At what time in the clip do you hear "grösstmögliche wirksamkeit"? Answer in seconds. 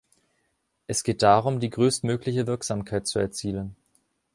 1.69-3.05